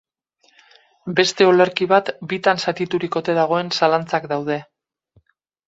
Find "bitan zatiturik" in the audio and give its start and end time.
2.33-3.21